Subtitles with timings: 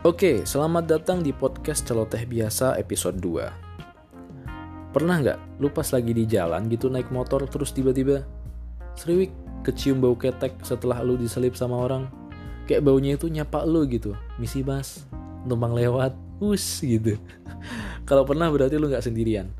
[0.00, 6.24] Oke, selamat datang di podcast Celoteh Biasa episode 2 Pernah nggak lu pas lagi di
[6.24, 8.24] jalan gitu naik motor terus tiba-tiba
[8.96, 9.28] Seriwik
[9.60, 12.08] kecium bau ketek setelah lu diselip sama orang.
[12.64, 15.04] Kayak baunya itu nyapa lu gitu Misi mas,
[15.44, 17.20] numpang lewat, us gitu.
[18.08, 19.52] Kalau pernah berarti lu nggak sendirian.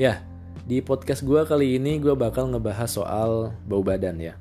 [0.00, 0.24] Ya,
[0.64, 4.40] di podcast gue kali ini gue bakal ngebahas soal bau badan ya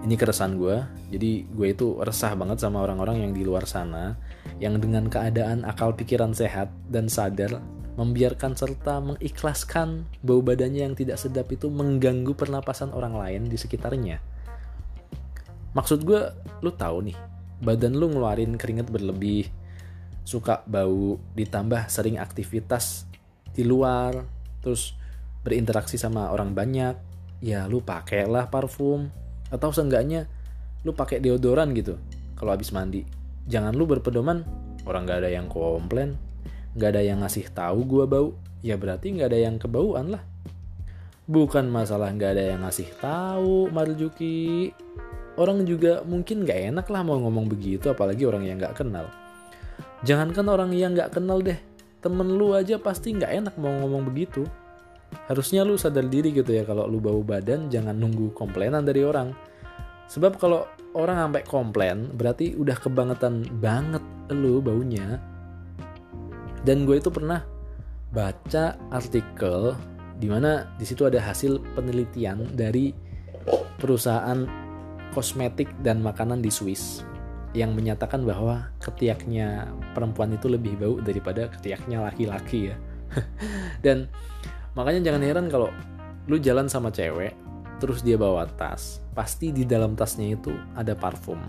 [0.00, 0.80] ini keresahan gue
[1.12, 4.16] jadi gue itu resah banget sama orang-orang yang di luar sana
[4.56, 7.60] yang dengan keadaan akal pikiran sehat dan sadar
[8.00, 14.22] membiarkan serta mengikhlaskan bau badannya yang tidak sedap itu mengganggu pernapasan orang lain di sekitarnya.
[15.76, 16.32] Maksud gue
[16.64, 17.18] lu tahu nih
[17.60, 19.52] badan lu ngeluarin keringat berlebih
[20.24, 23.04] suka bau ditambah sering aktivitas
[23.52, 24.24] di luar
[24.64, 24.96] terus
[25.44, 26.96] berinteraksi sama orang banyak
[27.44, 29.12] ya lu pakailah parfum
[29.50, 30.30] atau seenggaknya
[30.86, 32.00] lu pakai deodoran gitu
[32.38, 33.04] kalau habis mandi.
[33.50, 34.46] Jangan lu berpedoman
[34.88, 36.16] orang gak ada yang komplain
[36.78, 38.32] gak ada yang ngasih tahu gua bau.
[38.60, 40.22] Ya berarti gak ada yang kebauan lah.
[41.26, 44.70] Bukan masalah gak ada yang ngasih tahu Marjuki
[45.40, 49.08] orang juga mungkin gak enak lah mau ngomong begitu apalagi orang yang gak kenal.
[50.06, 51.58] Jangankan orang yang gak kenal deh
[52.00, 54.48] temen lu aja pasti gak enak mau ngomong begitu
[55.30, 59.34] harusnya lu sadar diri gitu ya kalau lu bau badan jangan nunggu komplainan dari orang.
[60.10, 60.66] Sebab kalau
[60.98, 64.02] orang sampai komplain berarti udah kebangetan banget
[64.34, 65.22] lu baunya.
[66.66, 67.40] Dan gue itu pernah
[68.10, 69.72] baca artikel
[70.20, 72.92] di mana di situ ada hasil penelitian dari
[73.80, 74.44] perusahaan
[75.16, 77.02] kosmetik dan makanan di Swiss
[77.50, 82.76] yang menyatakan bahwa ketiaknya perempuan itu lebih bau daripada ketiaknya laki-laki ya.
[83.84, 84.06] Dan
[84.78, 85.68] Makanya jangan heran kalau
[86.30, 87.34] lu jalan sama cewek,
[87.82, 91.40] terus dia bawa tas, pasti di dalam tasnya itu ada parfum.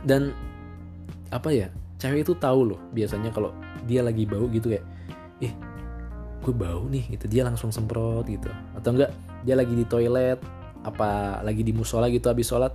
[0.00, 0.32] Dan
[1.28, 1.68] apa ya,
[2.00, 3.52] cewek itu tahu loh biasanya kalau
[3.84, 4.86] dia lagi bau gitu kayak,
[5.44, 5.52] eh
[6.40, 8.48] gue bau nih gitu, dia langsung semprot gitu.
[8.72, 9.12] Atau enggak,
[9.44, 10.40] dia lagi di toilet,
[10.80, 12.72] apa lagi di musola gitu habis sholat,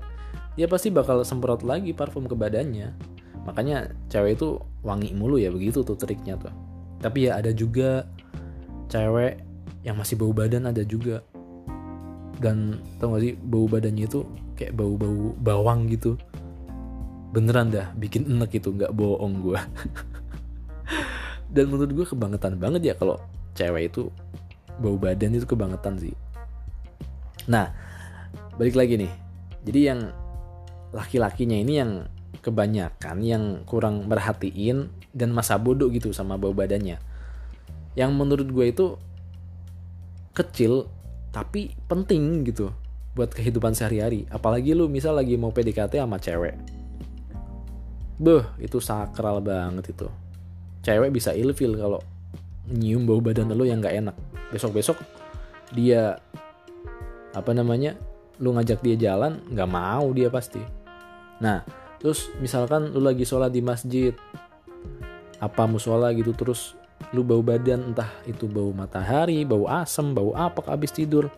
[0.54, 2.94] dia pasti bakal semprot lagi parfum ke badannya.
[3.46, 6.54] Makanya cewek itu wangi mulu ya begitu tuh triknya tuh.
[7.02, 8.06] Tapi ya ada juga
[8.90, 9.42] cewek
[9.86, 11.22] yang masih bau badan ada juga.
[12.42, 14.28] Dan tau gak sih bau badannya itu
[14.60, 16.18] kayak bau-bau bawang gitu.
[17.36, 19.60] Beneran dah bikin enak itu nggak bohong gue
[21.56, 23.20] dan menurut gue kebangetan banget ya kalau
[23.56, 24.08] cewek itu
[24.80, 26.16] bau badan itu kebangetan sih.
[27.52, 27.72] Nah
[28.56, 29.12] balik lagi nih.
[29.68, 30.00] Jadi yang
[30.96, 31.92] laki-lakinya ini yang
[32.40, 37.15] kebanyakan yang kurang merhatiin dan masa bodoh gitu sama bau badannya
[37.96, 38.86] yang menurut gue itu
[40.36, 40.92] kecil
[41.32, 42.72] tapi penting gitu
[43.16, 44.28] buat kehidupan sehari-hari.
[44.28, 46.56] Apalagi lu misal lagi mau PDKT sama cewek.
[48.20, 50.08] Beh itu sakral banget itu.
[50.84, 52.04] Cewek bisa ilfil kalau
[52.68, 54.16] nyium bau badan lu yang nggak enak.
[54.52, 55.00] Besok-besok
[55.72, 56.20] dia
[57.36, 57.96] apa namanya
[58.40, 60.60] lu ngajak dia jalan nggak mau dia pasti.
[61.40, 61.64] Nah
[62.00, 64.12] terus misalkan lu lagi sholat di masjid
[65.40, 66.80] apa musola gitu terus
[67.14, 71.30] lu bau badan entah itu bau matahari bau asem bau apa abis tidur.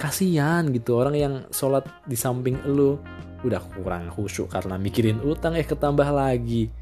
[0.00, 2.96] Kasihan gitu orang yang sholat di samping lu.
[3.40, 6.72] Udah kurang khusyuk karena mikirin utang eh ketambah lagi.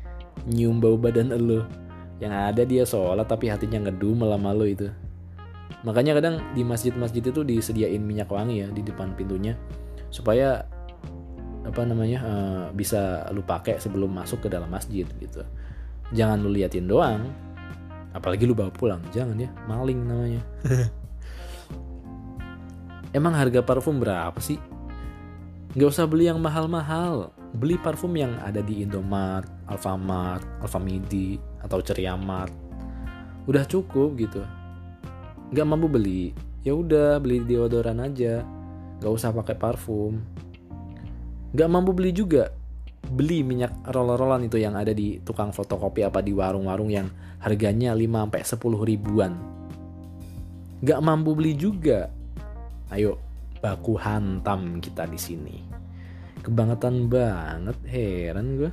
[0.47, 1.67] Nyium bau badan lu.
[2.23, 4.87] Yang ada dia sholat tapi hatinya ngedumel sama lu itu.
[5.83, 9.55] Makanya kadang di masjid-masjid itu disediain minyak wangi ya di depan pintunya.
[10.11, 10.63] Supaya
[11.67, 15.45] apa namanya uh, bisa lu pakai sebelum masuk ke dalam masjid gitu
[16.13, 17.29] jangan lu liatin doang.
[18.13, 19.03] Apalagi lu bawa pulang.
[19.13, 19.51] Jangan ya.
[19.69, 20.43] Maling namanya.
[23.19, 24.61] Emang harga parfum berapa sih?
[25.77, 27.33] Nggak usah beli yang mahal-mahal.
[27.57, 32.69] Beli parfum yang ada di Indomart, Alfamart, Alfamidi atau Ceriamart
[33.49, 34.45] udah cukup gitu.
[35.57, 36.37] Nggak mampu beli.
[36.63, 38.45] Ya udah beli deodoran aja.
[39.01, 40.21] Nggak usah pakai parfum.
[41.57, 42.53] Nggak mampu beli juga
[43.07, 47.09] beli minyak roller-rollan itu yang ada di tukang fotokopi apa di warung-warung yang
[47.41, 49.33] harganya 5 sampai 10 ribuan.
[50.83, 52.11] Gak mampu beli juga.
[52.91, 53.19] Ayo
[53.59, 55.57] baku hantam kita di sini.
[56.43, 58.71] Kebangetan banget, heran gue.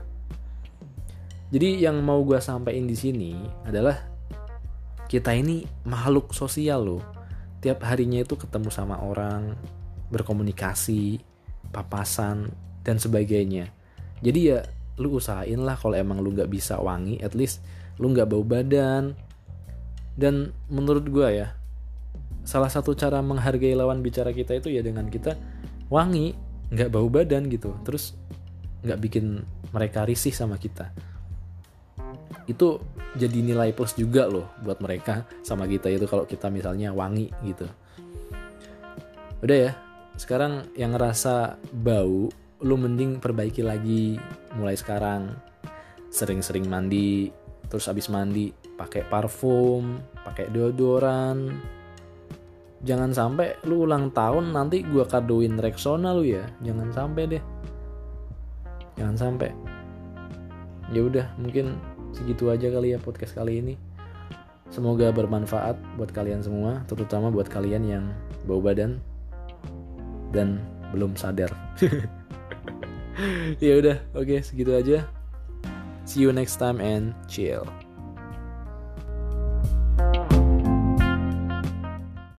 [1.50, 3.31] Jadi yang mau gue sampaikan di sini
[3.66, 3.95] adalah
[5.06, 7.04] kita ini makhluk sosial loh.
[7.62, 9.57] Tiap harinya itu ketemu sama orang,
[10.13, 11.18] berkomunikasi,
[11.74, 12.54] papasan,
[12.86, 13.74] dan sebagainya
[14.25, 14.60] jadi ya
[14.98, 17.62] lu usahain lah kalau emang lu nggak bisa wangi at least
[18.01, 19.13] lu nggak bau badan.
[20.16, 21.51] Dan menurut gue ya
[22.48, 25.36] salah satu cara menghargai lawan bicara kita itu ya dengan kita
[25.92, 26.31] wangi
[26.72, 27.75] nggak bau badan gitu.
[27.83, 28.16] Terus
[28.81, 29.44] nggak bikin
[29.75, 30.89] mereka risih sama kita.
[32.48, 32.80] Itu
[33.19, 37.68] jadi nilai plus juga loh buat mereka sama kita itu kalau kita misalnya wangi gitu.
[39.44, 39.72] Udah ya
[40.16, 42.31] sekarang yang ngerasa bau
[42.63, 44.15] lu mending perbaiki lagi
[44.55, 45.35] mulai sekarang.
[46.07, 47.27] Sering-sering mandi
[47.67, 51.51] terus abis mandi pakai parfum pakai deodoran.
[52.85, 56.45] Jangan sampai lu ulang tahun nanti gua kadoin Rexona lu ya.
[56.63, 57.43] Jangan sampai deh.
[58.95, 59.49] Jangan sampai.
[60.93, 61.75] Ya udah mungkin
[62.15, 63.75] segitu aja kali ya podcast kali ini.
[64.71, 68.05] Semoga bermanfaat buat kalian semua terutama buat kalian yang
[68.49, 68.97] bau badan
[70.33, 70.59] dan
[70.91, 71.49] belum sadar
[73.63, 75.07] ya udah oke okay, segitu aja.
[76.06, 77.65] See you next time and chill